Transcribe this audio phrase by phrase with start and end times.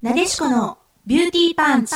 [0.00, 1.92] なでしこのビューティーパンチ。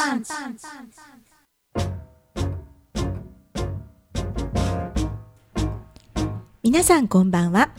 [6.65, 7.71] 皆さんこんばんは。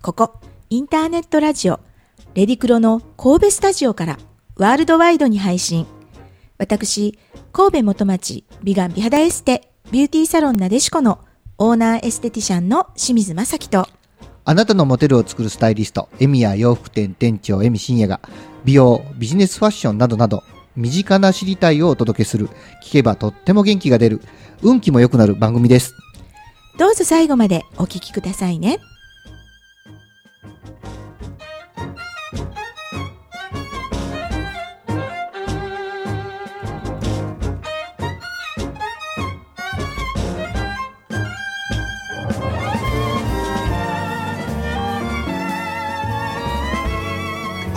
[0.00, 0.40] ここ、
[0.70, 1.80] インターネットラジオ、
[2.32, 4.18] レディクロの神戸スタジオから
[4.56, 5.86] ワールドワイドに配信。
[6.56, 7.18] 私、
[7.52, 11.18] 神戸元町美顔美肌エステビューティーサロンなでしこの
[11.58, 13.86] オーナーエステティシャンの清水正樹と
[14.48, 18.18] あなたのモデルを作るスタイリスト、エミや洋服店店長エミ深也が、
[18.64, 20.42] 美容、ビジネスファッションなどなど、
[20.74, 22.48] 身近な知りたいをお届けする、
[22.82, 24.22] 聞けばとっても元気が出る、
[24.62, 25.92] 運気も良くなる番組です。
[26.78, 28.78] どうぞ最後までお聞きくださいね。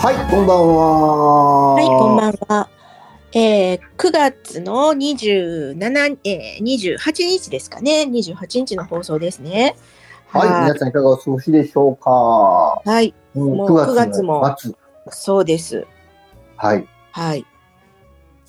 [0.02, 1.74] はい、こんばんは。
[1.76, 2.70] はい、こんばんは。
[3.34, 8.08] えー、9月の27、えー、28日ですかね。
[8.10, 9.76] 28日の放送ですね。
[10.26, 12.10] はい、はい皆さんいかがお過ごしでしょうか。
[12.10, 14.74] はい、うんもう9 9月もの末。
[15.12, 15.86] そうです。
[16.56, 17.46] はい、はい。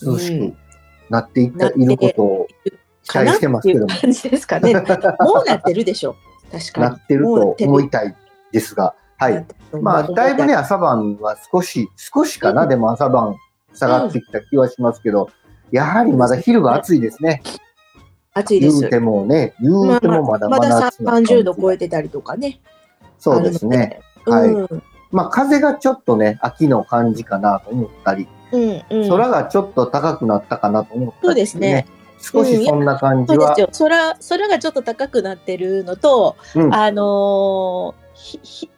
[0.03, 0.56] 涼しくうん
[1.11, 2.47] なっていった、なっていることを
[3.03, 4.72] 期待してますけども感じですかね。
[4.72, 4.84] もう
[5.47, 6.16] なってるでしょ。
[6.50, 6.91] 確かに。
[6.92, 8.16] なってると思いたい
[8.53, 9.47] ですが、はい。
[9.81, 13.37] まあ、だいぶね、朝晩は少し、少しかな、うんでも朝晩
[13.75, 15.31] 下がってきた気はしますけど、
[15.70, 17.43] やはりまだ昼が暑いですね。
[18.34, 18.91] 暑いです言う。
[18.91, 22.61] てもね、言まうてもまだまだ真夏な感じ30度超えてたりとかね。
[23.19, 24.00] そうですね。
[24.27, 29.09] はいまあ、風がちょっとね、秋の感じかなと思ったり、うん。
[29.09, 31.87] 空がちょっと高くなったかなと思ったり、そうですね。
[32.19, 33.83] 少しそんな感じはそうです。
[33.83, 33.89] よ。
[33.89, 38.70] 空、空がちょっと高くなってるのと、うんあのーひ、ひ、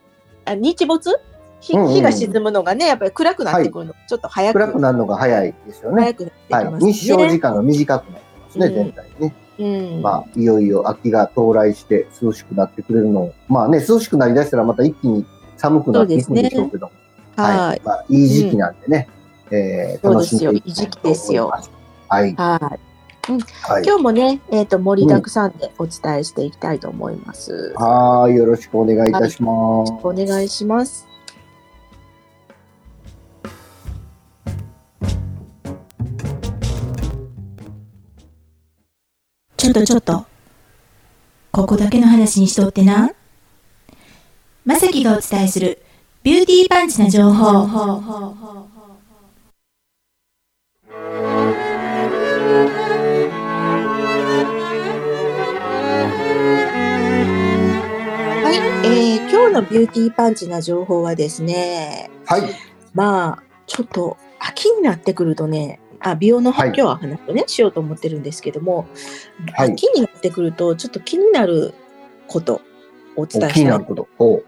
[0.44, 1.20] あ日没？
[1.60, 6.02] 日うんうん日が沈むのがね、やっぱり暗くなってくるの、ちょっと早く、暗くなるのが早いですよね。
[6.02, 6.84] 早くなってきはいます。
[6.84, 6.92] ね。
[6.92, 9.34] 日照時間が短くなってますね、うん全体にね。
[9.58, 10.02] うん。
[10.02, 15.24] まあ、いよいよ秋が到来して涼しくなってくれるのを、まあね、涼しくなりだしたらまた一気に
[15.56, 16.92] 寒くなっていくんでしょうけども、
[17.36, 17.80] はい。
[17.84, 19.08] まあ、いい時期なんでね、
[19.50, 21.70] えーそう楽しんですよでいきたいと思います。
[22.08, 22.34] はい。
[22.34, 22.93] はい。
[23.62, 23.82] はい。
[23.84, 27.72] 今日もね、えっ、と、盛りだくさんでお伝えしていきたいと思います。
[27.76, 28.34] はい。
[28.34, 29.92] よろしくお願いいたします。
[30.02, 31.06] お願いします。
[39.56, 40.26] ちょっとちょっと。
[41.50, 43.12] ここだけの話にしとってな。
[44.66, 45.82] まさきがお伝えする
[46.22, 48.73] ビューティーパンチな情報。
[59.74, 62.42] ビューティーパンチな情報はですね、はい。
[62.92, 68.86] まあ、ちょっと秋になってくるとね、あ美容のはい今日は話をね、しようと思ってるんですけども、
[69.52, 69.72] はい。
[69.72, 71.74] 秋になってくると、ちょっと気になる
[72.28, 72.60] ことを
[73.16, 74.08] お伝えしたにないること。
[74.20, 74.44] お。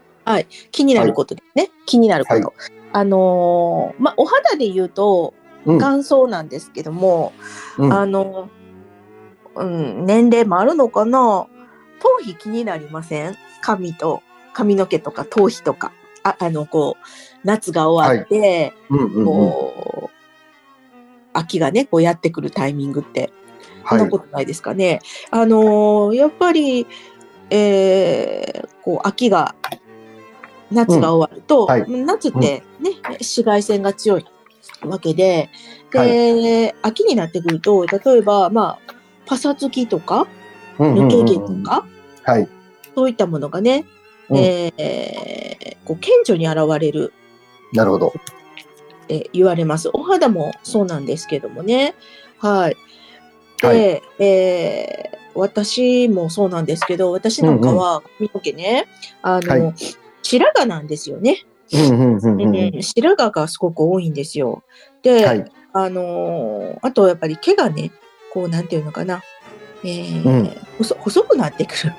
[0.71, 1.71] 気になることですね。
[1.85, 2.47] 気になること。
[2.47, 2.53] は
[2.93, 5.33] あのーまあ、お肌で言うと、
[5.65, 5.77] うん。
[5.77, 7.33] 乾燥なんですけども、
[7.77, 7.93] うん。
[7.93, 8.47] あの、
[9.55, 11.47] うん、年齢もあるのかな？
[11.99, 13.35] 頭皮気になりません？
[13.61, 14.21] 髪と、
[14.57, 15.91] 髪の毛とか頭皮とか。
[16.23, 19.25] ああの、こう、夏が終わって、うんうんうん。
[19.25, 23.31] こう、秋がね、こうやってくるタイミングって、
[23.87, 24.03] そんは。
[24.03, 24.99] ないことないですかね。
[25.29, 26.87] あのーやっぱり、
[27.51, 29.53] えーこう、秋が、
[30.71, 34.25] 夏が終わると、うんはい夏ってね、紫外線が強い
[34.81, 35.49] わけで、
[35.91, 38.93] で、秋になってくると、例えば、まあ、
[39.27, 40.27] パサつきとか、
[40.79, 41.85] 抜け毛とか、
[42.23, 42.49] はい。
[42.95, 43.96] そういったものがね、うん
[44.35, 47.13] えーこう顕著に現れる
[47.71, 48.07] なるほど。
[48.07, 48.11] っ
[49.07, 49.89] て言われます。
[49.93, 51.95] お肌もそうなんですけどもね。
[52.39, 52.77] はい。
[53.61, 58.87] で、はいえー私もそうなんですけど、私なんかは髪の毛ね、
[59.21, 59.73] あの、は
[60.23, 61.45] 白髪なんですよね。
[61.73, 64.63] うんうんうんうんうん白髪がすごく多いんですよ。
[65.03, 65.45] で、はい。
[65.73, 67.91] あのーあとやっぱり毛がね、
[68.33, 69.21] こうなんていうのかな、
[69.83, 71.93] えーうん細細くなってくる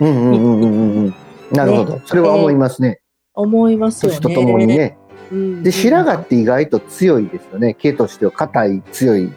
[0.00, 1.14] うんうんうんうんうんうん。
[1.52, 2.00] なるほど。
[2.04, 3.00] それは思いますね。
[3.34, 4.18] 思いますよね。
[4.20, 4.98] 年とともにね。
[5.32, 5.62] うん。
[5.62, 7.74] で、白髪って意外と強いですよね。
[7.74, 9.32] 毛としては硬い強い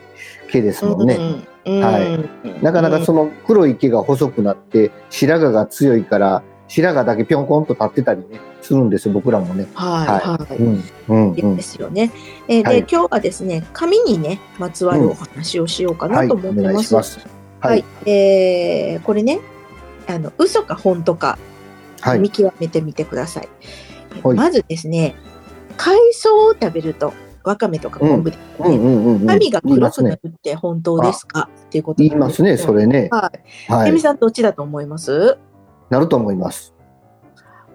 [0.52, 1.16] 毛ですもんね。
[1.16, 9.68] うんうんはいなかなかその黒い毛が細くなって白髪が強いから白髪だけぴょんこんと立ってたりねするんですよ僕らもね。
[9.74, 10.58] はい、はい。
[10.58, 11.62] うんうんうんで。
[11.62, 12.12] すよね。
[12.48, 16.74] えーで、はい今日はですね、髪にね、まつわるお話をしようかはないと思おってます。
[16.74, 17.20] 願いします。
[17.60, 17.84] ははいい。
[18.10, 19.40] えーこれね、
[20.08, 21.53] あの、嘘か本当か、はい
[22.20, 23.48] 見極めてみてください。
[24.24, 25.16] はいまずですね、
[25.76, 27.14] 海藻を食べると
[27.44, 29.26] わかめとか昆布で、うんうんうんうん。
[29.26, 30.22] 髪が黒くなる。
[30.28, 31.50] って本当ですか？
[31.66, 33.10] っていうこと言いますね、それね。
[33.12, 33.32] は
[33.68, 33.72] い。
[33.72, 33.90] はい。
[33.90, 35.38] エミさんどっちだと思います？
[35.90, 36.74] なると思います。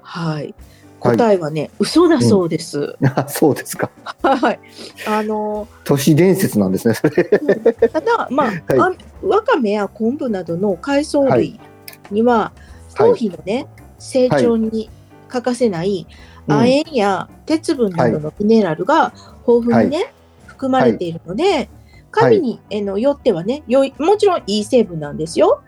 [0.03, 0.43] はい。
[0.43, 0.55] はい
[1.01, 2.97] 答えはね、嘘だそうです。
[3.15, 3.89] あそうですか。
[4.21, 4.59] はい。
[5.07, 7.25] あの、都市伝説なんですね、それ。
[7.25, 8.51] ただ、まあ、
[8.81, 11.61] あわかめや昆布などの海藻は類
[12.11, 12.51] には、
[12.97, 14.91] 頭皮のね、成長に
[15.29, 16.07] 欠かせない
[16.47, 19.13] 亜鉛や鉄分などのミネラルが
[19.47, 20.13] 豊富にね、
[20.47, 21.69] 含まれているので、
[22.11, 25.63] 髪に、えのよってはね、良い、もちろんいい成分なんですよ。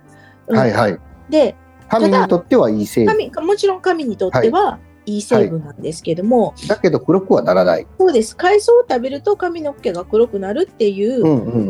[0.48, 0.98] うんはいはい。
[1.28, 1.54] で、
[1.88, 3.30] 髪にとってはいい成分。
[3.30, 7.86] 髪、もちろん髪にとってはいい成分なんですけども、だけど黒くはならない。
[7.98, 8.36] そうです。
[8.36, 11.26] 海藻を食べると髪の毛が黒くなるっていう、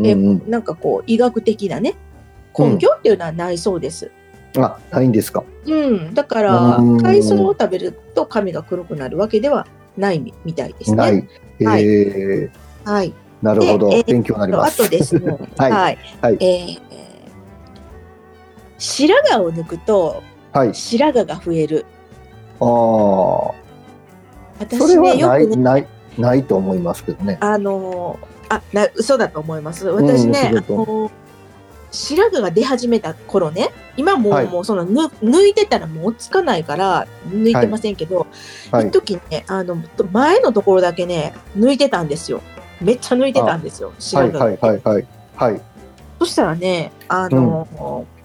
[0.07, 0.51] えうん。
[0.51, 1.97] なんかこう、医学的なね、
[2.57, 4.11] 根拠っていうのはないそうです。
[4.58, 5.44] あ、ないんですか？
[5.67, 6.14] うん。
[6.14, 9.67] だからうん、海藻を食べると髪が黒くなるわけでは
[9.97, 11.29] ないみみたいですなね。
[11.61, 11.64] い。
[11.64, 13.12] はいえー、はい。
[13.43, 14.00] なるほどでえ。
[14.00, 14.79] ー勉強になりまあす。
[14.85, 15.99] とですね、は いはい。
[16.20, 16.81] はいえー
[18.79, 20.75] 白髪を抜くとはい。
[20.75, 21.85] 白髪が増える。
[22.61, 22.67] ああ。
[22.67, 23.55] そ
[24.61, 25.87] 私ね、れはない、よくね、ない、
[26.19, 27.37] ないと思いますけどね。
[27.41, 28.26] あのー
[28.56, 29.87] あ、な、嘘だと思います。
[29.88, 31.11] 私ね、うんあのー
[31.91, 38.27] 白髪が出始めた頃ね、今もう、はいもうそのぬ抜いてたらもう落ち着かないから抜いてませんけど、
[38.71, 38.93] はい一。
[38.93, 39.77] 時ね、あの、
[40.13, 42.41] 前のところだけね、抜いてたんですよ。
[42.81, 44.39] めっちゃ抜いてたんですよ、はい白髪。
[44.39, 45.07] はいはいはい。
[45.37, 45.61] はい。
[46.19, 48.21] そしたらね、あのー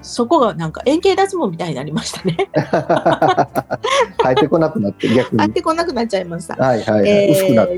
[0.00, 2.48] そこがなんか円形脱毛みたいになりましたね。
[4.22, 5.42] 生えてこなくなって逆に。
[5.42, 6.54] あってこなくなっちゃいました。
[6.54, 7.10] はいはいはい。
[7.10, 7.68] えー薄くなっ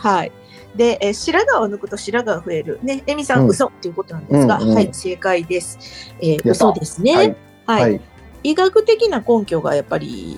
[0.00, 0.08] た。
[0.08, 0.32] はい。
[0.76, 2.80] で、えー白髪を抜くと白髪が増える。
[2.82, 5.78] ね、エミさん、うん嘘っていうことなんですが、うんうんはい、正解です。
[6.20, 7.36] えー嘘ですね。
[7.66, 7.94] ははいい。
[7.94, 8.00] はい。
[8.42, 10.36] 医学的な根拠がやっぱり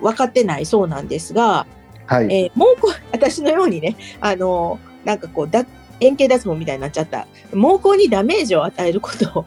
[0.00, 1.66] 分かってないそうなんですが、
[2.06, 2.24] はい。
[2.32, 5.64] えー毛根、私のようにね、あのーなんかこう、だ
[6.00, 7.26] 円形脱毛みたいになっちゃった。
[7.52, 7.56] 毛
[7.92, 9.44] 根にダメージを与えること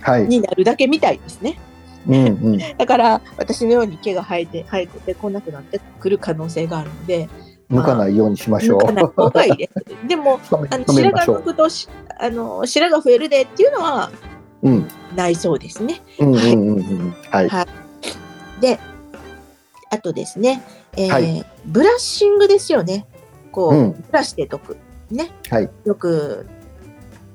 [0.00, 0.24] はい。
[0.24, 1.58] になるだけみたいですね。
[2.06, 2.58] うんうん。
[2.58, 7.28] だから、私のように毛が生えて、生えてこなくなってくる可能性があるので、
[7.70, 8.80] 抜かないようにしましょう。
[8.80, 10.08] 抜かない方がいいです。
[10.08, 11.36] でも、 あの白髪ましょう。
[11.40, 11.88] 抜くとし
[12.18, 14.10] あの白髪増えるでっていうのは
[14.62, 14.88] うん。
[15.14, 16.00] ないそうですね。
[16.18, 17.14] うんうんうんうん。
[17.30, 18.60] はい。
[18.60, 18.78] で、
[19.90, 20.62] あとですね、
[20.96, 23.06] えーはいブラッシングですよね。
[23.52, 24.76] こう、うんブラシで解く。
[25.10, 25.30] ね。
[25.50, 26.46] はいよく、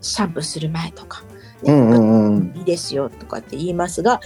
[0.01, 1.21] シャンプーする前とか、
[1.61, 2.53] ねうんうんうん。
[2.55, 4.19] いいですよとかって言いますが、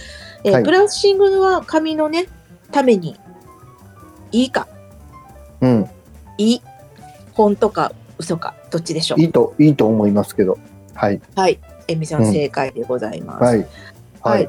[0.44, 2.26] えーはいブラッシングは髪のね、
[2.72, 3.16] ために
[4.32, 4.66] いいか、
[5.60, 5.90] うん。
[6.38, 6.62] いい、
[7.34, 9.20] 本当か嘘か、どっちでしょう？
[9.20, 9.24] い。
[9.24, 10.58] いと、いいと思いますけど。
[10.94, 11.20] はい。
[11.36, 11.60] はい。
[11.86, 13.44] えみさんうん正解でございます。
[13.44, 13.58] はい。
[13.58, 14.48] ははいい。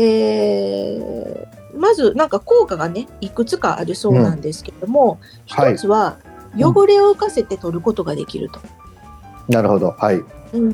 [0.00, 6.18] えーまずなんか効果がねいくつかあるそうなんですけども、はい一つは
[6.56, 8.60] 汚れを浮かせて取ることができると。
[9.48, 9.90] なるほど。
[9.90, 10.22] はい。
[10.52, 10.72] うん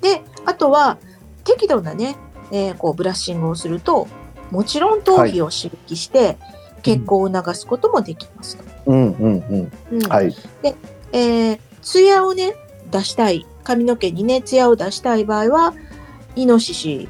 [0.00, 0.96] であとは
[1.44, 2.16] 適度なね、
[2.50, 4.08] えーこうブラッシングをすると
[4.50, 6.38] もちろん頭皮を刺激して
[6.82, 8.64] 血行を促すこともできますと。
[8.86, 9.72] うんうんうん。
[9.92, 10.34] うんはい。
[11.12, 12.54] えー、ツヤをね
[12.90, 15.74] 出したい髪の毛にねツヤを出したい場合は
[16.36, 17.08] イノシシ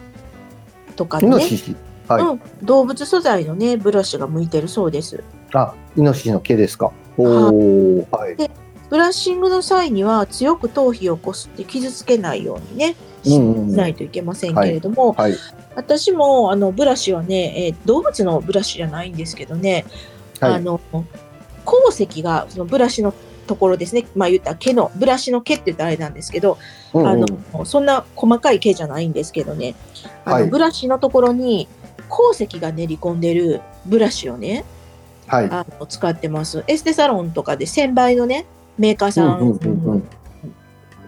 [0.97, 1.77] とかねノシシ。
[2.09, 2.23] はい。
[2.23, 5.23] うん、動物素材のねブラシが向いてるそうです。
[5.53, 6.93] あ、イノシシの毛ですか？
[7.17, 8.09] おお。
[8.11, 8.37] はい。
[8.91, 15.35] ブラッシングの際には強く頭皮をこすって傷つけないようにねしないといけませんけれども、はい。
[15.75, 19.87] 私もあのブラシはね、えー動物のブラシじゃないんですけどね、
[20.41, 20.79] はいあの
[21.65, 23.15] 鉱石がそのブラシの
[23.47, 26.59] ところですねまあ言ったら毛のブラシの毛って言ったらあれなんですけど、
[26.95, 29.75] うんうんあのそんな細かい毛じゃないんですけどね
[30.25, 31.69] あの、はいブラシのところに
[32.09, 34.65] 鉱石が練り込んでるブラシをね
[35.33, 35.49] はい。
[35.51, 36.63] あの使ってます。
[36.67, 38.45] エステサロンとかで1000倍のね、
[38.77, 40.09] メーカーさうんうんうんん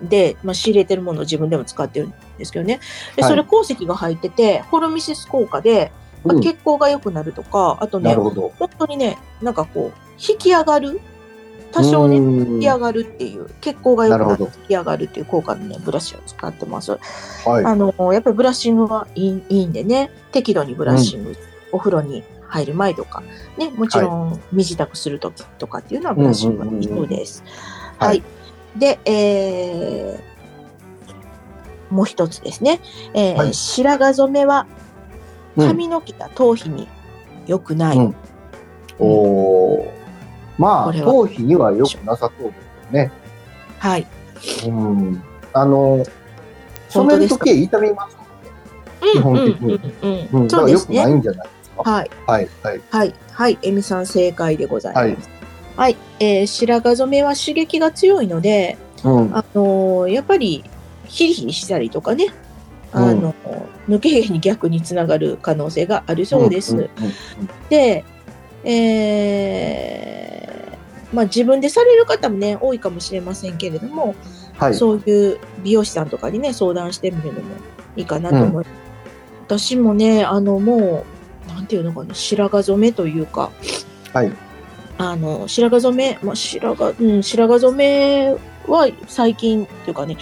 [0.09, 2.81] で、まあ、仕入れてるものを自分でも使ってるんですけどね。
[3.17, 5.93] で、はいそれ鉱石が入ってて、ホルミシス効果で、
[6.25, 8.53] まあうん血行が良くなるとか、あとねなる、ほど。
[8.59, 11.01] 本当にね、なんかこう、引き上がる？
[11.73, 16.93] 多少ね、ね引き上がるっていう、血行が良くなって引き上がるっていう効果のね、ブラシを使ってます。
[17.45, 17.65] はい。
[17.65, 21.37] あの、やっぱりブラッシングはいいいいんでね、適度にブラッシング、
[21.73, 23.25] お風呂に入る前とか、
[23.59, 27.43] ね、もちろん身支度するときとかっていうのはブラッシングがいいそうです。
[27.99, 28.23] はいはい。
[28.77, 32.81] で、えー、もう一つですね。
[33.15, 34.67] えーはい白髪染めは
[35.57, 36.87] うん髪の毛が頭皮に
[37.49, 37.97] 良くない。
[37.97, 38.15] うん
[39.01, 40.04] おお。
[40.59, 43.11] まあ、頭皮には良くなさそうですよね。
[43.79, 44.07] はい。
[44.67, 45.23] うん。
[45.53, 46.05] あの、
[46.89, 48.17] 染めるとき痛みます。
[49.13, 50.49] 基本的にうんうんうんうん。
[50.49, 51.15] だから良くないね。
[51.15, 51.91] んじゃないですか？
[51.91, 52.11] はい。
[52.27, 52.49] はい。
[52.63, 52.81] はい。
[52.91, 53.15] はい。
[53.33, 53.59] はい。
[53.63, 55.29] エミさん正解でございます。
[55.77, 59.37] はい、えー白髪染めは刺激が強いので、うん。
[59.37, 60.63] あのーやっぱり
[61.07, 62.29] ヒリヒリしたりとかね、
[62.93, 63.35] あの、
[63.89, 66.89] 抜け毛に逆につながる可能性があるそうです。
[67.69, 68.05] で、
[68.65, 70.44] えー
[71.15, 74.15] まあ、自分でされる方もね、多いかもしれませんけれども、
[74.59, 74.75] はい。
[74.75, 77.55] そういう美容師さんとかにね、相談してみるのも
[77.97, 78.69] いいかなと思います。
[79.47, 81.05] 私もね、あの、も
[81.47, 83.51] う、なんていうのかな、白髪染めというか、
[84.13, 84.33] はい。
[84.99, 90.17] あの、白髪染め、まあ、白髪、うん、白髪染めは最近っていうかね、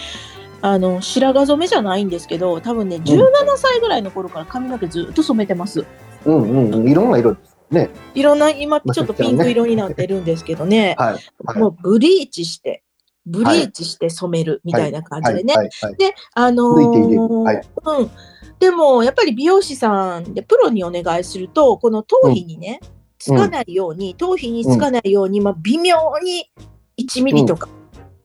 [0.61, 3.25] あの、白髪染めじゃないんですけど、多分ね、17
[3.57, 5.85] 歳ぐらいの頃から髪の毛ずっと染めてます。
[6.25, 6.87] うんうんうん。
[6.87, 7.89] いろんな色ですね。
[8.13, 11.13] いろんな、今ちょっとピンク色になってるんですけどね、 はい。
[11.45, 12.83] はいもうブリーチして、
[13.25, 15.53] ブリーチして染めるみたいな感じでね。
[15.97, 18.11] で、あのーうん。
[18.59, 22.79] でも、やっぱり美容師さんでプロにお願いすると、この頭皮にね、
[23.19, 26.49] つかないように、頭皮につかないように、まあ、微妙に
[26.97, 27.82] 1ミリとかうん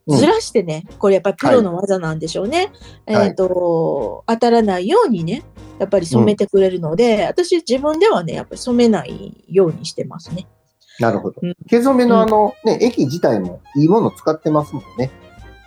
[0.09, 2.73] ずらしてね、これやっぱりプロの技なんでしょうね。
[3.07, 5.43] はいえっ、と、当たらないようにね、
[5.79, 10.47] やっぱり染めてくれるので、私自分ではね、やっぱり染めないようにしてますね。
[10.99, 11.55] なるほどうん。
[11.69, 15.11] 毛染めのあの、ね、液自体もいいもの使ってますもんね。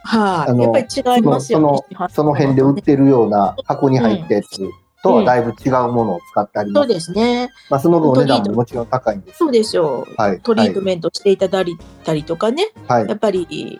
[0.03, 1.97] はい、あのやっぱり違いますよね。
[2.09, 4.59] その辺で売ってるような箱に入ったやつ
[5.03, 6.87] とはだいぶ違うものを使ってあります。
[6.87, 7.49] そうですね。
[7.69, 9.37] まあ、その分お値段ももちろん高いんです。
[9.37, 10.07] そうですよ。
[10.17, 10.41] はい。
[10.41, 13.07] トリートメントしていただいたりとかね、はい。
[13.07, 13.79] やっぱり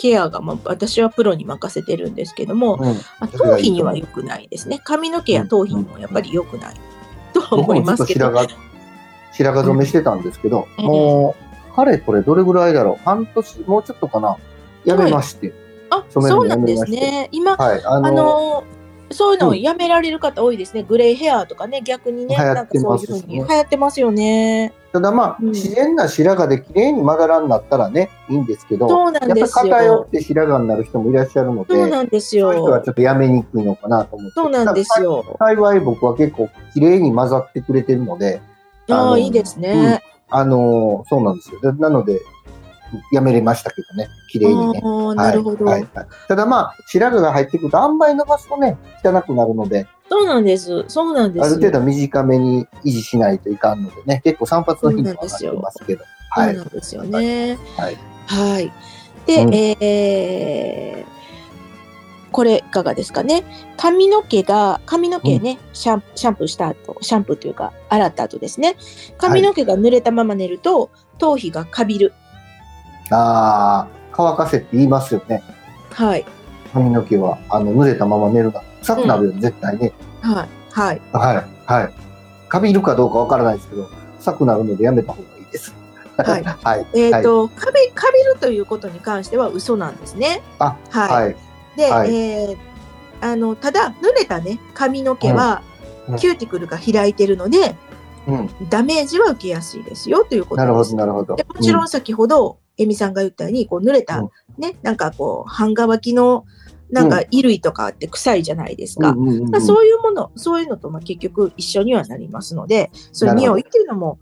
[0.00, 2.96] ケアが、まあ、私はプロに任せてるんですけども、うん。
[3.20, 4.80] あ頭皮には良くないですね。
[4.82, 6.74] 髪の毛や頭皮にもやっぱり良くない
[7.34, 8.30] とは思いますけど。
[8.30, 8.48] と
[9.32, 11.36] 白髪、染めしてたんですけど、うんも
[11.70, 13.04] う、かれこれどれぐらいだろう？
[13.04, 14.38] 半年、もうちょっとかな？
[14.86, 15.52] やめまして。
[15.90, 17.28] あ、染めるのそうなんですね。
[17.30, 17.82] 今、はい。
[17.84, 18.64] あの、あの
[19.12, 20.82] そういうのをうんやめられる方多いですね。
[20.82, 24.72] グレーヘアとかね、逆にね、流行なんかそういうってますしねふうに流行ってますよね。
[24.92, 29.72] ただまあ、うん自然な白髪で綺麗にまだらになったらね、いいんですけど、そうなんやっぱりですよ。
[29.74, 32.88] 偏って白髪になる人もいらっしゃるので、そうなんですそういう人はよち。
[32.88, 34.34] ょっとやめにくいのかなと思って。
[34.34, 35.36] そうなんですよ。
[35.38, 38.40] 幸い僕は結構綺麗に混ざってくれてるので、
[38.88, 40.02] ああいいですね。
[40.30, 41.60] あのーそうなんですよ。
[41.60, 42.20] でなので、
[43.12, 44.80] やめれましたけどね、綺麗にね。
[45.14, 45.64] なるほど。
[45.64, 50.84] はいはいはいただまあ、白髪が入ってくると、あんまり伸ばすとね、汚くなるので、そうなんです。
[50.88, 51.46] そうなんです。
[51.46, 56.04] ある程度短めに維持しないといかんのでね、結構散髪の頻度は上がってますけど。
[56.04, 56.56] そうはい。
[56.56, 57.58] なんですよね。
[57.76, 57.96] はい。
[58.26, 58.72] はい。
[59.26, 61.20] で、うんえー
[62.32, 63.44] これいかがですかね。
[63.76, 68.76] 髪の毛が、髪の毛ね、シャンシャンプーした後、シャンプーというか、洗った後ですね。
[69.18, 72.12] 髪の毛が濡れたまま寝ると、頭皮がかびる。
[73.10, 75.42] ああ、乾かせって言いますよね。
[75.92, 76.24] はい。
[76.72, 78.62] 髪の毛は、あの、濡れたまま寝るな。
[78.80, 79.92] 臭くなるよ、絶対ね。
[80.20, 80.48] はい。
[80.72, 81.00] はい。
[81.12, 81.44] はい。
[81.66, 81.94] はい。
[82.48, 83.88] カビるかどうかわからないですけど、
[84.18, 85.74] 臭くなるのでやめた方がいいです。
[86.16, 86.86] はい はい。
[86.94, 90.42] えっ、と、かび、かびるということに関しては嘘なんですね。
[90.58, 91.24] あ、はい。
[91.24, 91.36] はい。
[91.76, 92.70] で、はいえー
[93.22, 97.76] あの、ただ、濡れたね、髪の毛は、うんうんキューティクルが開いてるので、
[98.26, 98.50] うん。
[98.68, 100.66] ダメージは受けやすいですよということです。
[100.66, 101.44] なるほど、なるほどで。
[101.44, 104.30] もちろん先ほど、エミさんが言ったように、こう濡れた、うん。
[104.58, 106.46] ね、なんかこう、半乾きの、
[106.90, 109.14] なんか衣類とかって臭いじゃないですか。
[109.14, 113.56] まあそういうもの、そういうのとまあ結局一緒にはなりますので、そういうなるほど。
[113.56, 114.18] 匂いっていうのも、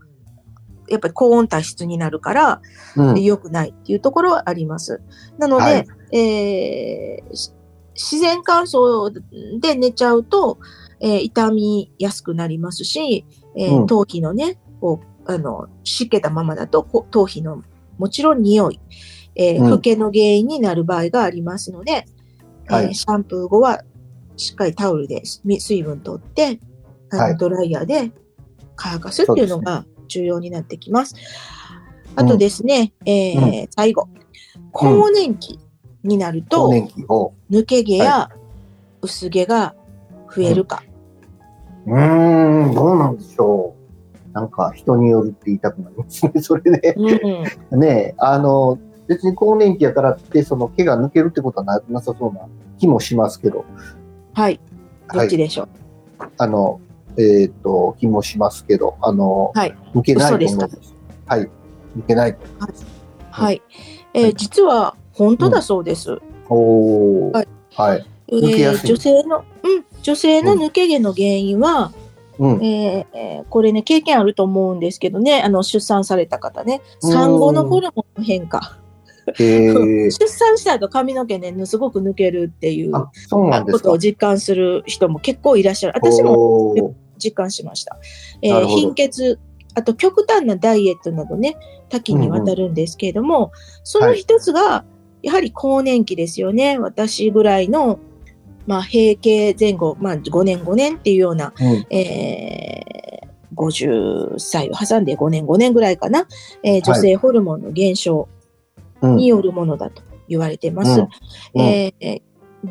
[0.87, 2.61] やっぱり高温多湿になるから、
[2.95, 3.23] うん。
[3.23, 5.01] 良くないっていうところはあります。
[5.37, 6.17] なので、はい。
[6.17, 7.51] えーし
[7.95, 9.11] 自然乾燥
[9.59, 10.57] で寝ちゃうと、
[10.99, 13.25] えー傷みやすくなりますし、
[13.55, 13.87] えーうん。
[13.87, 17.63] 頭皮のね、こう、あの、湿気たままだと、こ頭皮の
[17.99, 18.79] もちろん匂い、
[19.35, 22.05] えーうん老けの原因になる場合がありますので、
[22.67, 23.83] はいえーシャンプー後は
[24.37, 26.59] しっかりタオルでみ水分取って、
[27.37, 28.11] ドライヤーで
[28.75, 31.15] 乾かすっていうのが重要になってきます。
[32.15, 34.07] あうんとですね、えー最後、
[34.71, 35.59] 更年期
[36.03, 36.71] になると。
[37.51, 38.29] 抜け毛や
[39.01, 39.75] 薄毛が
[40.33, 40.83] 増えるか。
[41.85, 43.78] うーん、どうなんでしょう。
[44.39, 46.93] なんか人によるって言いたくなりますね、 それで。
[47.71, 52.41] うん、ねえ、あの、別に更年期やからって、その毛が抜けるってことはななさそうな
[52.77, 53.65] 気もしますけど、
[54.33, 54.59] はい。
[55.11, 55.67] どはい、っちでしょう？
[56.37, 56.79] あの、
[57.17, 60.95] えっ、と、気もしますけど、あの、はい抜けないと思うんです。
[61.25, 61.41] はい。
[61.41, 61.49] 抜
[62.07, 62.85] けないと思います。
[63.31, 63.61] はい。
[64.13, 66.17] えーはい実は本当だそうです。
[66.49, 67.33] おー。
[67.33, 68.05] はいはい。
[68.29, 71.91] えー女性の、うん、女性の抜け毛の原因は、
[72.39, 72.65] うん。
[72.65, 78.77] えーえーこれね、経験あると思うんですけどね、あの、出産された方ね、うん産後のホルモンの変化。
[79.27, 83.09] えー、 出産した後髪の毛ね、すごく抜けるっていうこ
[83.81, 83.97] とを。
[83.97, 85.93] 実感する人も結構いらっしゃる。
[85.95, 87.97] 私も実感しました。
[88.41, 89.39] えー貧血、
[89.75, 91.57] あと極端なダイエットなどね、
[91.89, 93.51] 多岐にわたるんですけれども、
[93.83, 94.85] その一つが、
[95.21, 96.77] やはり更年期ですよね。
[96.77, 97.99] 私ぐらいの、
[98.69, 101.87] まあ、閉経前後、まあ、5年5年っていうような、うん。
[101.89, 106.27] えー、50歳を挟んで5年5年ぐらいかな、
[106.61, 108.29] えー女性ホルモンの減少
[109.01, 109.15] うん。
[109.15, 110.99] によるものだと言われてます。
[110.99, 111.07] うん。
[111.55, 111.65] うん。
[111.65, 112.21] えー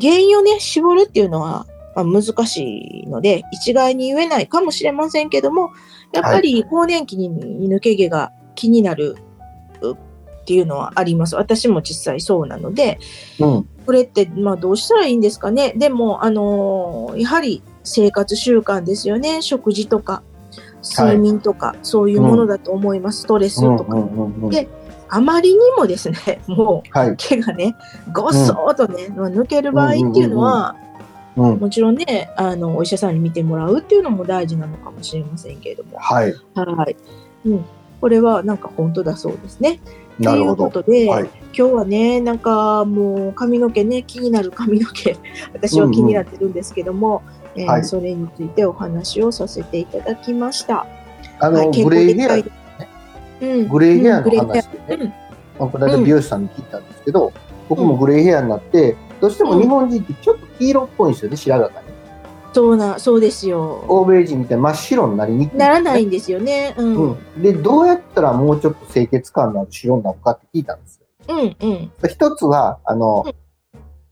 [0.01, 5.73] 原因をね、絞るっていうのは、まあ、難しいので、一概に言えないかもしれませんけども、
[6.13, 7.31] やっぱり更年期に
[7.69, 9.28] 抜け毛が気になるう
[10.49, 11.37] っていうのはあります。
[11.37, 12.99] 私も実際そうなので、
[13.39, 13.69] うん。
[13.85, 15.75] これって、まあ、どうしたらいいんですかね？
[15.77, 19.43] でも、あのーやはり生活習慣ですよね。
[19.43, 20.23] 食事とか、
[20.83, 23.23] 睡眠とか、そういうものだと思います。
[23.23, 23.97] ストレスとか。
[23.97, 24.69] うんうんうんうんで
[25.11, 27.17] あまりにもですね、 もう、はい。
[27.17, 27.75] 毛がね、
[28.13, 30.77] ごっそーっとね、まあ抜ける場合っていうのは、
[31.35, 31.59] うん。
[31.59, 35.99] もちろんね、あの、お医者さんに見てもらうっていうのも大事なのかもしれませんけれども。
[35.99, 36.35] はい。
[36.55, 36.97] はい。
[37.47, 37.65] うん。
[38.01, 39.81] これはなんか本当だそうですね。
[40.19, 40.83] なるほどというこ。
[40.83, 41.25] とで、はい。
[41.25, 45.17] 今日はね、なんかもう髪の毛ね、気になる 髪の毛、
[45.53, 47.23] 私は気になってるんですけども、
[47.57, 50.87] えーはいそれについてお話をさせていただきました。
[51.41, 52.53] あの、はいグレーヘア、健康的
[53.41, 55.13] うん、グレーヘアの話でね、うん
[55.59, 57.33] まあこの間美容師さんに聞いたんですけど、
[57.69, 61.88] 僕もグレーヘアになって、どうしても日本人ってちょっと黄色っぽいんですよね、白髪がね。
[62.53, 63.85] そうな、そうですよ。
[63.89, 65.57] 欧米人みたいに真っ白になりにくい。
[65.57, 66.75] ならないんですよね。
[66.77, 66.95] うん。
[66.95, 67.43] う、うんん。
[67.43, 71.07] で、どうやったらもうちょっと清潔感のある白になるかって聞いたんですよ。
[71.29, 71.93] うん、うん。
[72.09, 73.33] 一つは、あのうん、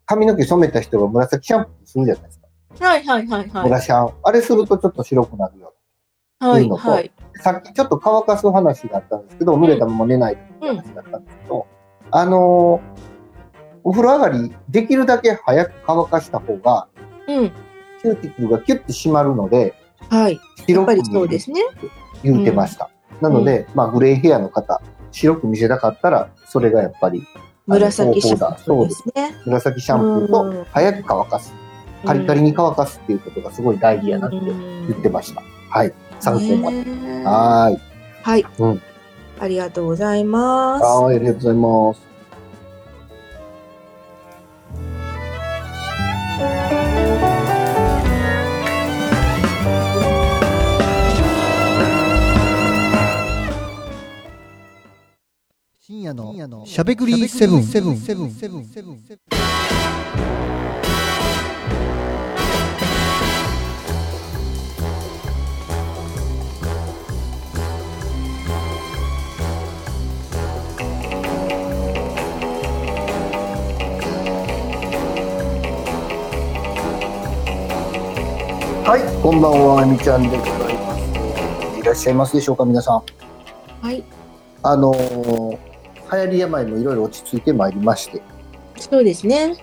[0.05, 2.47] 髪の毛染めた人が紫シャンプーするじゃないですか。
[2.87, 3.63] はい、はい、はい、はい。
[3.65, 4.13] 紫シャン。
[4.23, 5.73] あれするとちょっと白くなるよ。
[6.39, 7.11] はいい、うのとはい。
[7.43, 11.67] さっきちょっと乾かす話があったんですけど、濡れたまま寝ないっていう話だったんですけど、
[12.11, 13.17] あのー
[13.87, 16.89] お風呂上がり、できるだけ早く乾かした方が、
[17.29, 17.53] うん。
[18.07, 19.75] キューティクルがキュッて締まるので、
[20.09, 20.41] はい。
[20.69, 21.61] やっぱりそうですね。
[22.23, 22.91] 言うてました。
[23.21, 27.27] なので、まあ、グレーヘアの方、白く見せたかったら、それがやっぱり、
[27.67, 28.89] 紫シャンプーで。
[28.89, 29.35] ですすね。
[29.47, 31.53] 紫シャンプーうんと早く乾かす。
[32.05, 35.43] カリカリに乾かすっていうことがすごい大事やなって言言ってました。
[35.71, 35.93] はい。
[36.21, 36.85] 参考まで。
[37.25, 37.81] はい。
[38.23, 38.47] はい。
[38.59, 38.83] うん
[39.39, 40.83] ありがとうございます。
[40.83, 42.16] はありがとうございます。
[55.89, 58.99] 深夜のしゃべくりセブンセブンセブンセブンセブン
[78.83, 81.79] はい、こんばんは、あみちゃんでございます。
[81.79, 83.03] いらっしゃいますでしょうか、皆さん。
[83.81, 84.03] はい。
[84.65, 85.76] あのー
[86.13, 88.23] 流行り病もいろいろ落ち着いてまいりまして、
[88.79, 89.57] そうですね。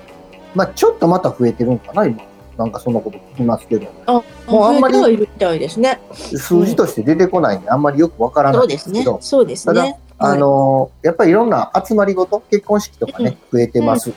[0.56, 2.24] まあちょっとまた増えてるんかな、今。
[2.58, 6.00] なんかそんなこと聞きますけど、あ、もうあんまりいるみたいですね。
[6.14, 9.18] 数字として出てこないんで、あんまりよくわからないうんですすけど、。
[9.22, 10.00] そうですただね。
[10.20, 14.14] あのーやっぱりいろんな集まりごと、結婚式とかね、増えてます。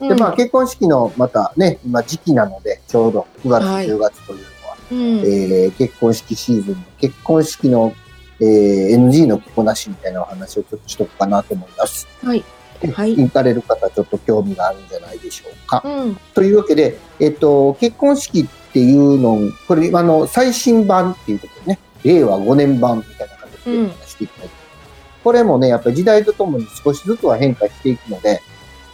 [0.00, 7.92] うん、で、まあ結婚式のまたね、今時期なので、ちょうど9月、はい10月というのは、うん、えー結婚式シーズンの結婚式の、
[8.40, 12.06] えー NG の着こなしみたいなお話をちょっとしとくかなと思います。
[12.22, 12.44] はい。
[12.80, 15.82] ではい行かれる方ちょっと興味があるんじゃないでしょうか。
[15.84, 16.16] うん。
[16.34, 25.22] というわけで、えっと、結婚式っていうの、これ、あの、最新版っていうことでね、令和5年版みたいな形でお話していきたいと思います。
[25.24, 28.42] これもね、やっぱり時代とともに少しずつは変化していくので、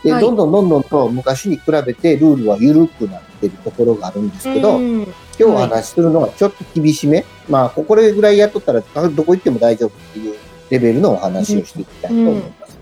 [0.02, 5.06] で、はいどんどんどんどんと昔に比べてルールは緩くなっているところがあるんですけど、うん
[5.38, 7.24] 今日お話しするのはちょっと厳しめ。
[7.48, 10.36] まあ、ここれぐらいやっとったら、あどこ行っても大丈夫っていう
[10.70, 12.78] レベルのお話をしていきたいと思います。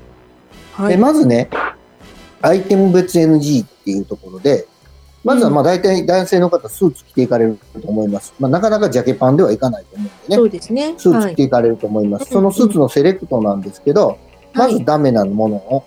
[0.78, 0.96] で、はい。
[0.98, 1.48] まずね、
[2.42, 4.66] アイテム別 NG っていうところで、
[5.22, 8.34] まずはまあ大体男性の方スーツ着ていかれると思います。
[8.40, 10.36] まあなかなかジャケパンではいかないと思うんでね。
[10.36, 10.94] そうですね。
[10.96, 11.34] スーツはい。
[11.34, 12.22] 着ていかれると思います。
[12.22, 14.18] うんそのスーツのセレクトなんですけど、
[14.52, 15.84] まはいずダメなものを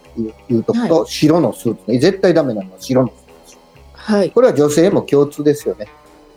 [0.50, 2.00] 言うとくと、白のスーツね。
[2.00, 3.58] 絶対ダメなのは白のスーツ。
[3.94, 4.32] はい。
[4.32, 5.88] これは女性も共通ですよね。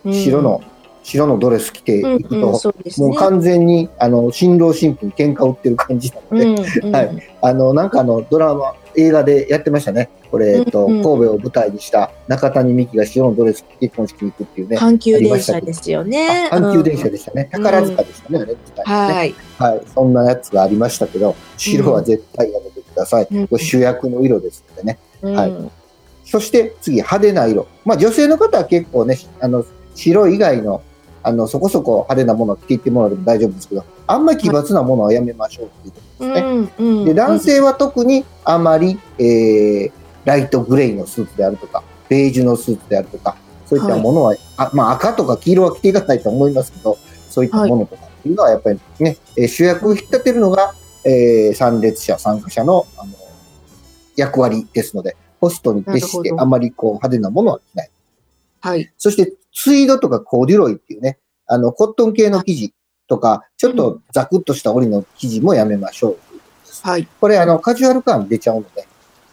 [0.04, 0.62] うん白の、
[1.06, 2.92] 白のドレス着ていくと、うんうん、そうね。
[2.98, 10.08] もう完全に、あの、新郎新婦に喧嘩売ってる感じなので、うんうん はいあの、なんかあの、ドラマ、映画でやってましたね。
[10.32, 14.78] これ、えっと、うんうん神戸を舞台にした中谷美紀が白のドレス着て結婚式に行くっていうね。
[14.78, 16.48] 阪急電車ですよね。
[16.50, 17.10] あ阪急電車で。
[17.10, 17.48] でしたね。
[17.52, 19.34] 宝塚でしたね、あれ舞台ねはい。
[19.58, 19.82] はい。
[19.94, 23.28] そんなやつがありましたけど、白は絶対やめてください。
[23.30, 24.98] うんこれ主役の色ですのでね。
[25.22, 25.70] はいうん
[26.24, 27.68] そして次、派手な色。
[27.84, 29.64] まあ女性の方は結構ね、あの、
[29.94, 30.82] 白以外の
[31.26, 36.40] あの、そこそこ派手なものを着ていってもらっても大丈夫ですけど、あんまり奇抜なものはやめましょうっていうことですね。
[36.78, 39.92] うんうんで、男性は特にあまり、えー、
[40.24, 43.36] ライトグレーのスーツであるとか、ベージュのスーツであるとか、
[43.66, 46.96] そういったものは、あまあ赤とか黄色は着ていかないと思いますけど、
[47.28, 53.12] そういったものとかっていうのはやっぱりね、えー主役を引き立てるのが、えー参列者、参加者のあの
[54.14, 57.90] 役割ですので、ホストに徹してあまりこう派手なものは着ない。
[58.60, 58.92] はい。
[58.96, 62.74] そして、ツイードとかコーデュロイっていうね、あの、コットン系の生地
[63.08, 66.18] とか、ちょっとザクッとした織りの生地もやめましょう。
[66.82, 67.08] はい。
[67.20, 68.86] これ、あの、カジュアル感出ちゃうので、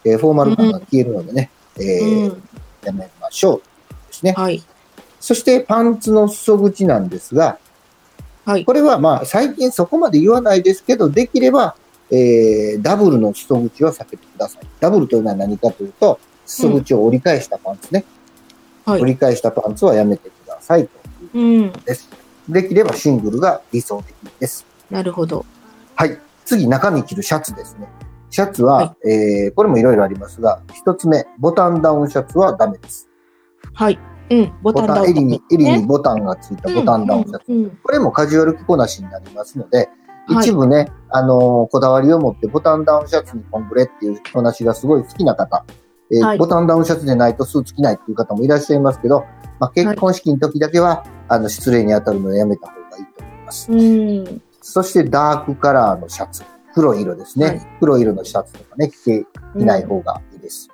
[0.06, 2.42] えーフォーマル感が消えるのでね、えーうん
[2.84, 3.58] やめましょう
[4.08, 4.32] ですね。
[4.32, 4.62] はい。
[5.20, 7.58] そして、パンツの裾口なんですが、
[8.46, 8.64] はい。
[8.64, 11.76] これはまあ、最近そこまで言わないですけど、できれば、
[12.10, 14.66] えーダブルの裾口は避けてください。
[14.80, 18.00] ダブルというのは何かというと、裾口を折り返したパンツね。
[18.00, 18.23] はい
[18.86, 20.88] 折り返したパンツはやめてください
[21.32, 21.72] といううん。
[21.72, 22.08] です。
[22.48, 24.66] できればシングルが理想的です。
[24.90, 25.44] なるほど。
[25.94, 26.18] はい。
[26.44, 27.88] 次、中に着るシャツですね。
[28.30, 33.08] シャツは、はえーこれもいろいろありますが、一つ目、ボタンダウンシャツはダメです。
[33.72, 33.98] はい。
[34.30, 34.52] うん。
[34.62, 35.10] ボタンダウン。
[35.10, 37.44] 襟に、襟にねボタンがついたボタンダウンシャツ。
[37.48, 39.88] うんうんこれもカジュアル着こなしになりますので、はい
[40.40, 45.64] 一部ね、あのーこだわりを持ってボタンダウンシャツにコンブレっていう着こなしがすごい好きな方、
[46.10, 49.24] えーはいボタンダウンシャツでないとスーツ着ないっていう方もいらっしゃいますけど、
[49.58, 53.72] まあ、結婚式の時だけは、あの、失礼に当たるのでやめた方がいいと思います。
[53.72, 54.42] うん。
[54.60, 56.42] そしてダークカラーのシャツ。
[56.74, 57.46] 黒い色ですね。
[57.46, 60.68] はい黒い色のシャツとかね、着ていない方がいいです。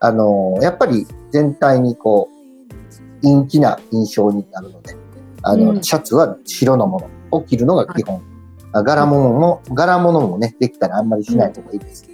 [0.00, 4.96] あのーやっぱり全体にこう、陰気な印象になるので、
[5.42, 8.22] あの、うんシャツは白のものを着るのが基本。
[8.72, 12.04] あ柄物も、柄物もね、できたらあんまりしない方がいいです。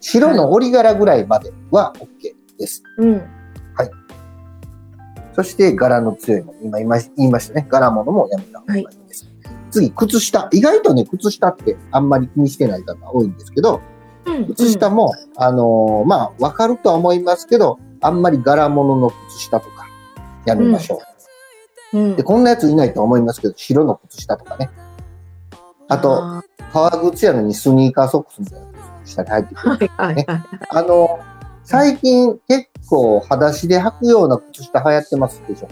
[0.00, 2.08] 白の折り柄ぐらいまでは OK
[2.58, 2.82] です。
[2.98, 3.40] うん。
[5.34, 6.58] そして柄の強いもの。
[6.62, 7.66] 今言いまし言いましたね。
[7.68, 9.30] 柄物もやめた方がいいです。
[9.70, 10.48] 次、靴下。
[10.52, 13.80] 意外とね、靴下ってあんまり気にしてない方多いんですけど、
[14.26, 14.46] うん。
[14.48, 19.86] 靴下も、あのーまあ、わかるとは思いますけど、あんまり柄物の靴下とか、
[20.44, 21.00] やめましょ
[21.92, 21.98] う。
[21.98, 22.16] うん。
[22.16, 24.68] で、こんなやついないと思いますけど、白の靴下とかね。
[25.88, 28.69] あと、あ革靴やのにスニーカーソックスみたいな靴
[29.10, 29.76] 下に入ってくる。
[29.76, 30.44] ーはいはいはい。
[30.70, 31.20] あの、
[31.64, 35.68] 最近結構裸足で履くような靴下流行ってますでしょ。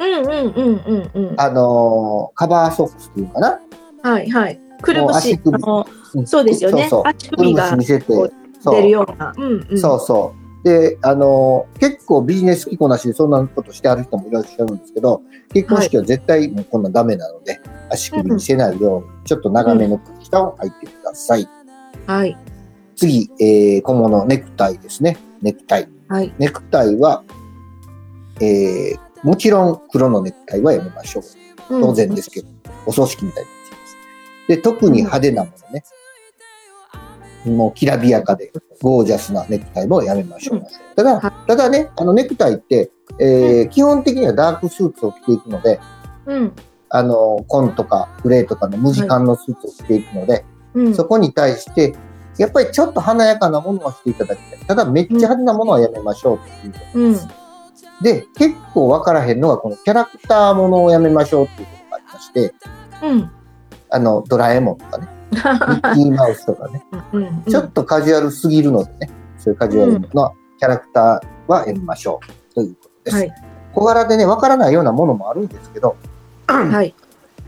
[0.00, 1.40] うんうんうんうんうん。
[1.40, 3.60] あのーカバーソックスっていうのかな。
[4.02, 4.60] はいはい。
[4.80, 5.86] くるぶし、あの、
[6.22, 6.82] んそうですよね。
[6.82, 7.02] そうそう。
[7.06, 8.32] 足首がくるぶし見せて。
[8.64, 9.32] 出るような。
[9.36, 9.78] うんうん。
[9.78, 10.64] そうそう。
[10.64, 21.48] で、あのー結構ビジネス着こなしでそんなことしてある人もいらっしゃるんですけど、結婚式は絶対もうこんなんダメなので、足首見せないように、ちょっと長めの靴下を履いてください。
[22.06, 22.36] はい。
[22.96, 25.18] 次、えー、小物、ネクタイですね。
[25.42, 25.88] ネクタイ。
[26.08, 26.34] はい。
[26.38, 27.22] ネクタイは、
[28.40, 31.22] えー、もちろん黒のネクタイはやめましょう。
[31.68, 32.48] 当然ですけど、
[32.86, 33.96] お葬式みたいになっちゃいます。
[34.48, 35.84] で、特に派手なものね。
[37.44, 40.66] もうきらびやかで、ゴージャスなネクタイもやめましょう。
[40.96, 45.80] ただ、ただね、あのネクタイって、えー基本的にはダークスーツを着ていくので、
[46.26, 46.52] うん。
[46.90, 50.44] あの、紺とかグレーとかの無地感のスーツを着ていくので、
[50.74, 50.94] うん。
[50.94, 51.94] そこに対して、
[52.38, 54.58] やっぱりちょっと華やかなものはしていただきたい。
[54.60, 57.16] ただ、めっちゃ派手なものはやめましょうっていうことうん。
[58.02, 62.54] で、結構わからへんのが、このキャラクターものをやめましょうっていうことがありまして、
[63.02, 63.30] うん。
[63.90, 67.42] あの、ドラえもんとかね、 ミッキーマウスとかね、うん。
[67.42, 73.16] ちょっとカジュアルすぎるのでね、そういうカジュアルなキャラクターはやめましょうということです。
[73.16, 73.34] はい。
[73.74, 75.96] 小柄でね、わからないようなものもあるんですけど、
[76.46, 76.94] はい。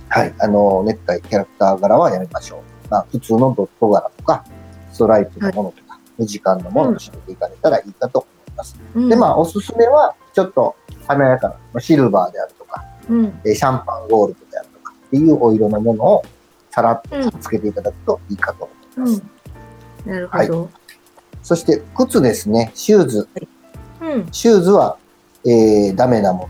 [0.09, 2.72] はい、あの、ネクタイ、キャラクター柄はやめましょう。
[2.93, 4.45] まあ、普通のドット柄とか、
[4.93, 8.79] ストライプのものとか、無時間のものを締めていかれたらいいかと思います。
[8.95, 10.77] うんで、まあ、おすすめは、ちょっと
[11.07, 13.41] 華やかな、まあシルバーであるとか、うん。
[13.47, 16.23] えーシャンパンゴールドであるとかっていうお色のものを
[16.71, 19.23] さらっとつけていただくといいかと思います。
[20.05, 20.71] なるほど。
[21.43, 22.73] そして、靴ですね。
[22.75, 23.29] シューズ。
[24.03, 24.29] うん。
[24.31, 24.99] シューズは、
[25.47, 26.49] えーダメなもの。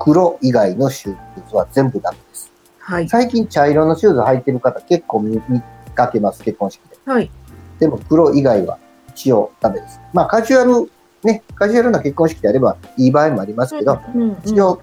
[0.00, 2.52] 黒以外のシューズは全部ダメです。
[2.84, 3.08] はい。
[3.08, 5.62] 最近茶色のシューズ履いてる方結構見見
[5.94, 6.96] かけます、結婚式で。
[7.10, 7.30] はい。
[7.78, 8.78] でも黒以外は
[9.08, 10.00] 一応ダメです。
[10.12, 10.90] まあカジュアル、
[11.22, 14.80] ね、カジュアルな結婚式であればいい場合もありますけど、うんうん一応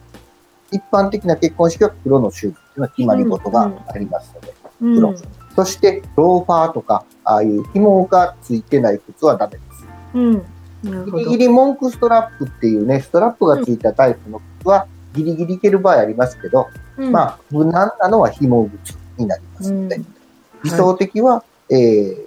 [0.73, 5.13] 一般的な結婚式は黒のシューズっていうのは決まり事がありますので、うん黒
[5.55, 9.87] そしてローファーとか、ああいう紐がついてない靴はダメです。
[10.13, 11.05] うん。
[11.05, 11.37] ギリギ。
[11.39, 20.15] リモンクストラップっていうね、ストラップがついたタイプの靴はギリギリいける場合ありますけど、うんまあ、無難なのは紐靴になりますので、うん
[20.63, 22.25] 理想的は、えー、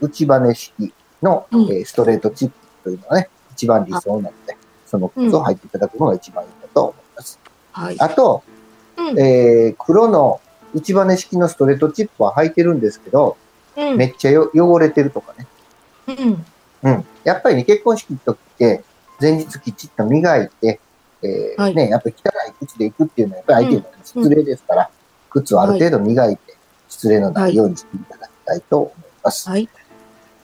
[0.00, 7.40] 内バネ式の、うんえーストレートチップというのがね、一番理想なので、その靴を履いていただくのが一番いいかと思います。
[7.72, 7.96] はい。
[7.98, 8.42] あと、
[8.96, 9.20] うん。
[9.20, 10.40] えー黒の
[10.74, 13.36] 内バネ式のストレートチップは履いてるんですけど、
[13.76, 13.96] うん。
[13.96, 15.46] めっちゃよ汚れてるとかね。
[16.08, 16.44] うん。
[16.82, 17.06] うん。
[17.24, 18.84] やっぱりね、結婚式の時って、
[19.20, 20.80] 前日きちっと磨いて、
[21.22, 24.90] えーはいね、やっぱり汚い靴で行くっていうのは、やっぱり相手にとって失礼ですから、
[25.30, 26.55] 靴をある程度磨いて、
[26.96, 29.50] 失礼のないようにしていただきたいと思います。
[29.50, 29.68] はい。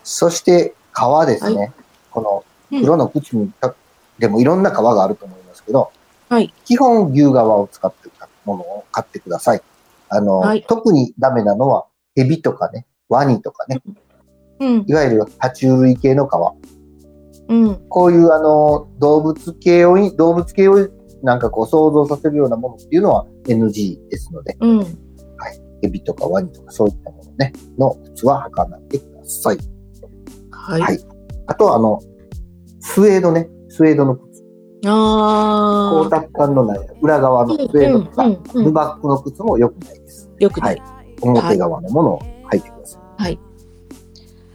[0.05, 1.73] そして、革ですね。
[2.11, 3.75] この黒の靴にた、
[4.19, 5.91] でもいろんな革があると思いますけど、
[6.29, 6.53] はい。
[6.67, 9.62] 基本牛革を使ってたものを買ってください。
[10.11, 11.87] あの、はい特にダメなのは、
[12.17, 13.81] エビとかね、ワニとかね、
[14.61, 14.85] うん。
[14.87, 16.53] いわゆる爬虫類系の革。
[17.49, 17.88] うん。
[17.88, 20.87] こういうあの、動物系を、動物系を
[21.23, 25.12] なんかこう想像させるようなものっていうのは NG ですので、うん。
[25.83, 29.59] エビとかワニとかそういったものね、の靴は履かないでください。
[30.51, 30.81] はい。
[30.81, 31.12] はい
[31.47, 32.01] あとはあの、
[32.81, 34.42] スウェードね、スウェードの靴。
[34.87, 38.64] あ光沢感のない裏側のスウェードとか、うん。
[38.64, 40.31] ルバックの靴も良くないです。
[40.38, 40.83] よくない。
[41.21, 43.23] 表側のものを履いてください。
[43.23, 43.38] はい。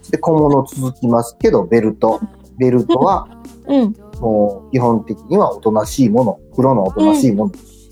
[0.10, 2.20] で、小物続きますけど、ベルト。
[2.58, 3.28] ベルトは、
[3.68, 3.96] うん。
[4.20, 7.52] もう基本的にはおとなしいもの、黒のおとなしいもの。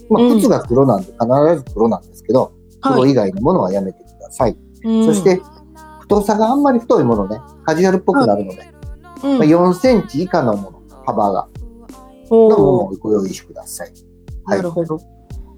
[0.10, 1.18] まうんあ、靴が黒なんで必
[1.58, 2.52] ず黒なんですけど、
[2.90, 3.12] 黒はい。
[3.12, 4.58] 以外のものはやめてください。
[4.84, 5.42] うんそし、て、
[6.02, 8.72] 太さがあんまり太いものね、カジュアルっぽくなるので、
[9.24, 11.48] うんまあ、4センチ以下のもの、幅が、
[12.30, 13.90] のものおをご用意してください。
[14.48, 15.00] ーなるほど。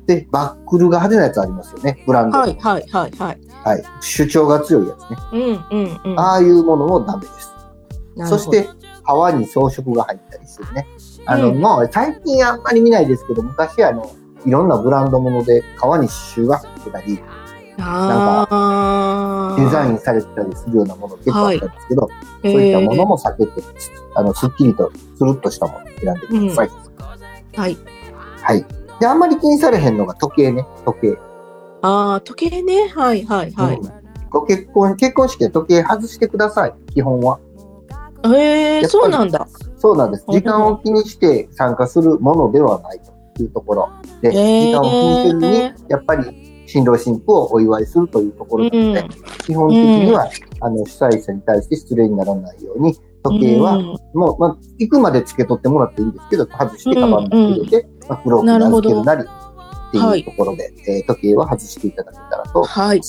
[0.06, 2.38] で、バックルが派手なやつありますよね、ブランド。
[2.38, 3.40] はい、はい、はい、はい。
[3.64, 3.84] はい。
[4.00, 5.18] 主張が強いやつね。
[5.34, 6.20] うん、うん、うん。
[6.20, 7.52] ああいうものもダメです。
[8.30, 8.70] そし、て、
[9.04, 10.88] 革に装飾が入ったりするね。
[11.26, 14.10] あの、うんもう最近あんまり見ないですけど、昔あの、
[14.46, 17.20] いろんなブランドもので革に刺繍が入ってたり、
[17.80, 22.02] あデザイン、ンされてたりするようなもの結構あったんですけど、
[22.44, 23.52] そそういったものも避けて、
[24.16, 26.70] あの、すっきりと、つるっとしたものを選んでください。
[27.56, 27.78] はい。
[28.42, 28.66] はい。
[29.00, 31.18] で、あんまり気にされへんのが時計ね、時計。
[31.82, 32.88] ああ、時計ね。
[32.88, 33.92] はい、はい、はいうん。
[34.30, 37.40] ご結婚、結婚式で時計外してください、基本は。
[38.26, 39.48] へえ、りそうなんだ。
[39.78, 40.26] そうなんです。
[40.28, 43.90] うん時間を気にして参加するものではないというところ
[44.22, 49.10] で、時間を気にせずに、やっぱり新郎新婦をお祝いするというところなので、うん
[49.48, 62.64] 基本的には、あの主催者に対して失礼にならないように、時計は、うんもう、まあ、行くまでつけとってもらっていいんですけど、外してカバンに入れて、まあ、フロークに預けるなりっていうところで、えー時計は外していただけたらと。
[62.64, 63.02] はい。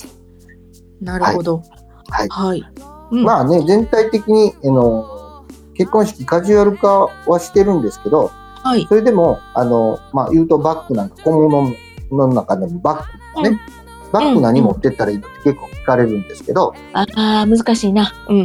[1.01, 1.63] なるほど。
[2.09, 2.29] はい。
[2.29, 2.65] はい。
[3.11, 8.31] うんまあね、全体的に、あの、結婚式カジュアル化はしてるんですけど、
[8.69, 8.87] はい。
[8.87, 11.75] それでも、あの、まあ、言うとバッグなんか小物
[12.11, 13.61] の中でもバッグとかね、
[14.13, 18.13] バッグ何持ってったらいいのって結構聞かれるんですけど、ああ、難しいな。
[18.29, 18.39] うん。
[18.41, 18.43] う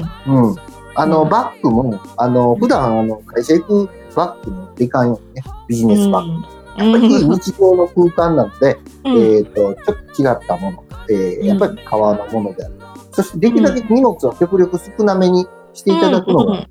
[0.54, 0.56] ん。
[0.96, 6.32] あの、うんバッグも、あの、普段、あの、会社行くバッグ持っていかんようにね、ビジネスバッグ。
[6.32, 12.74] うんやっぱり日常の空間なので、うんえっ、と、ちょっと違ったもの、えーやっぱり革のものである。
[13.12, 16.68] そして、できるだけ荷物は極力少なめにしていただくのが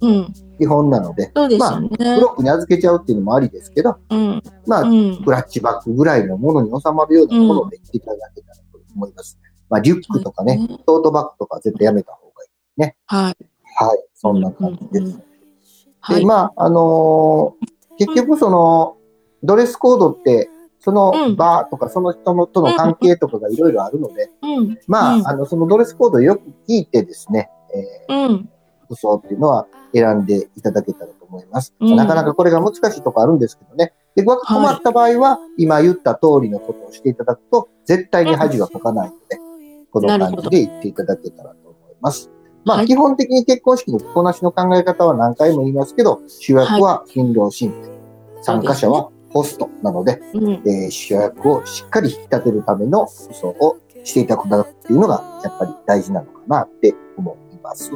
[0.59, 1.81] 基本なので、まあ。
[1.81, 4.43] ブロックに預けちゃうっていうのもありですけど、うん。
[4.67, 5.23] まあう、ん。
[5.25, 8.62] クラッチバッグぐらいのものに収まるようなものでしていただけたらと
[8.95, 9.38] 思います。
[9.69, 12.93] まあ、リュックとかね、うんトートバッグとか絶対やめた方がいい。
[13.07, 13.37] はい。
[13.75, 15.03] はい、そんな感じです。
[15.03, 15.23] うんうん
[16.01, 16.27] はで、い。
[16.27, 18.97] まあ、あのー結局その、
[19.43, 20.49] ドレスコードって、
[20.81, 24.79] そのうん場とかその人のとの関係とかがいろいろあるので、うん。
[24.88, 27.51] まあ、うんあの、そのドレスコードをよく聞いてですね、
[28.09, 28.51] えーうん。
[28.93, 31.75] 服装っていうのは選んでいただけたらと思います。
[31.81, 33.93] うんなかなかこれが難しいとこあるんですけどね。
[34.15, 39.39] で、ご困った場合は、今言った通りのことをしていただくと、絶対に恥はかかないので、
[39.91, 42.31] この感じで言っていただけたらと思います。
[42.65, 47.91] まあ、はい基本的に結婚式の着こなしの考え方は何回も言いますけど、主役は新郎新婦、
[48.43, 50.53] 参加者はホストなので、うん。
[50.67, 57.91] えー主役をしっかり引き立てるための服装をしていただくっていうのが、やっぱり大事なのかなって思います。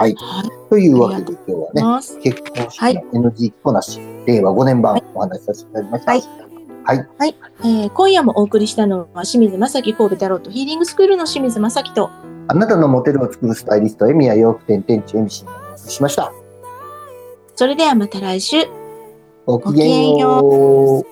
[0.00, 0.14] はい。
[0.14, 0.50] はい。
[0.70, 2.06] というわけで今日はね。
[2.22, 6.12] 結婚式の NG 着こなし、令和5年版お話しさせていただきました。
[6.12, 7.36] はいはい。
[7.60, 12.08] えー今夜もお送りしたのは清水正樹神戸タロットヒーリングスクールの清水正樹と、
[12.48, 16.32] あなたのモテルを作るスタイリスト、エミヤ洋服店店長 MC にお話ししました。
[17.54, 18.56] それではまた来週。
[19.44, 21.04] ごきげんごきげんよう。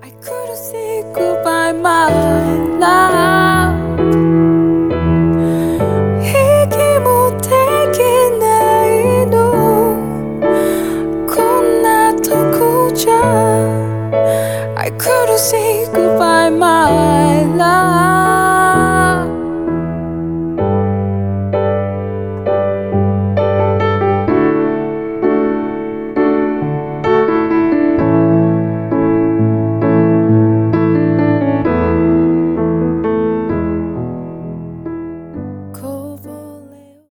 [0.00, 3.57] I couldn't say goodbye my life.